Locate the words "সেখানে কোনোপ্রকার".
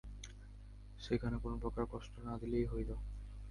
0.99-1.85